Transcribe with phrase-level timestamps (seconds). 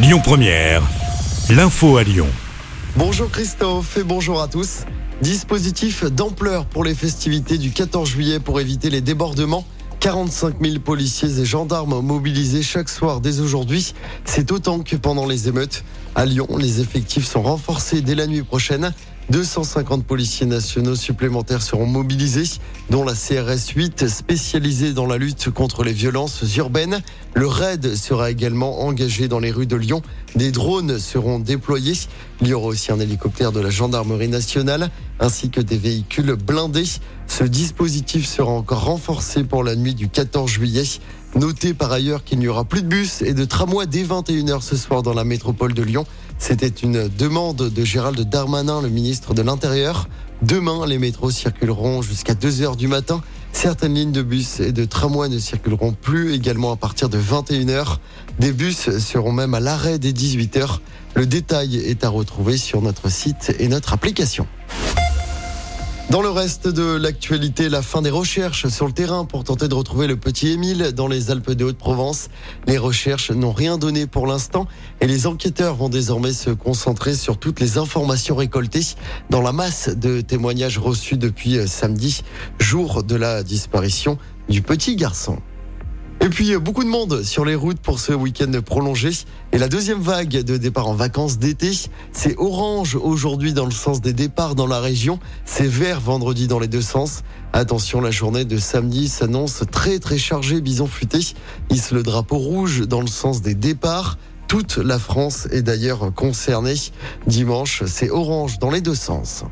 [0.00, 0.80] Lyon Première,
[1.50, 2.28] l'info à Lyon.
[2.94, 4.84] Bonjour Christophe et bonjour à tous.
[5.22, 9.64] Dispositif d'ampleur pour les festivités du 14 juillet pour éviter les débordements.
[9.98, 13.92] 45 000 policiers et gendarmes mobilisés chaque soir dès aujourd'hui.
[14.24, 15.82] C'est autant que pendant les émeutes.
[16.14, 18.92] À Lyon, les effectifs sont renforcés dès la nuit prochaine.
[19.30, 22.58] 250 policiers nationaux supplémentaires seront mobilisés,
[22.88, 27.02] dont la CRS 8 spécialisée dans la lutte contre les violences urbaines.
[27.34, 30.00] Le RAID sera également engagé dans les rues de Lyon.
[30.34, 31.92] Des drones seront déployés.
[32.40, 36.84] Il y aura aussi un hélicoptère de la gendarmerie nationale ainsi que des véhicules blindés.
[37.26, 40.84] Ce dispositif sera encore renforcé pour la nuit du 14 juillet.
[41.34, 44.76] Notez par ailleurs qu'il n'y aura plus de bus et de tramway dès 21h ce
[44.76, 46.06] soir dans la métropole de Lyon.
[46.38, 50.08] C'était une demande de Gérald Darmanin, le ministre de l'Intérieur.
[50.42, 53.20] Demain, les métros circuleront jusqu'à 2h du matin.
[53.52, 57.98] Certaines lignes de bus et de tramway ne circuleront plus également à partir de 21h.
[58.38, 60.78] Des bus seront même à l'arrêt dès 18h.
[61.14, 64.46] Le détail est à retrouver sur notre site et notre application.
[66.10, 69.74] Dans le reste de l'actualité, la fin des recherches sur le terrain pour tenter de
[69.74, 72.30] retrouver le petit Émile dans les Alpes de Haute-Provence.
[72.66, 74.66] Les recherches n'ont rien donné pour l'instant
[75.02, 78.86] et les enquêteurs vont désormais se concentrer sur toutes les informations récoltées
[79.28, 82.22] dans la masse de témoignages reçus depuis samedi,
[82.58, 84.16] jour de la disparition
[84.48, 85.38] du petit garçon.
[86.20, 89.10] Et puis beaucoup de monde sur les routes pour ce week-end prolongé.
[89.52, 91.70] Et la deuxième vague de départ en vacances d'été,
[92.12, 95.20] c'est orange aujourd'hui dans le sens des départs dans la région.
[95.44, 97.22] C'est vert vendredi dans les deux sens.
[97.52, 100.60] Attention, la journée de samedi s'annonce très très chargée.
[100.60, 101.20] Bison futé
[101.70, 104.18] hisse le drapeau rouge dans le sens des départs.
[104.48, 106.74] Toute la France est d'ailleurs concernée.
[107.28, 109.44] Dimanche, c'est orange dans les deux sens.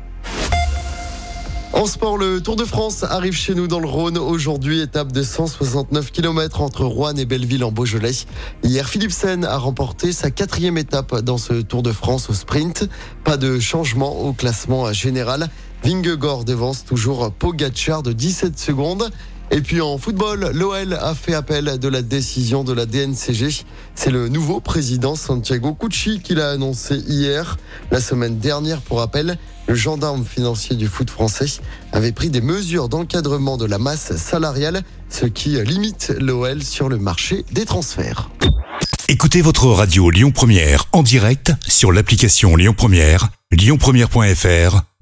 [1.73, 4.17] En sport, le Tour de France arrive chez nous dans le Rhône.
[4.17, 8.11] Aujourd'hui, étape de 169 km entre Rouen et Belleville en Beaujolais.
[8.63, 12.89] Hier, Philipsen a remporté sa quatrième étape dans ce Tour de France au sprint.
[13.25, 15.49] Pas de changement au classement général.
[15.83, 19.11] Vingegaard devance toujours Pogacar de 17 secondes.
[19.49, 23.63] Et puis en football, l'OL a fait appel de la décision de la DNCG.
[23.95, 27.57] C'est le nouveau président Santiago Cucci qui l'a annoncé hier.
[27.91, 29.37] La semaine dernière, pour rappel,
[29.67, 31.61] le gendarme financier du foot français
[31.93, 36.97] avait pris des mesures d'encadrement de la masse salariale, ce qui limite l'OL sur le
[36.97, 38.29] marché des transferts.
[39.09, 44.81] Écoutez votre radio Lyon Première en direct sur l'application Lyon Première, lyonpremière.fr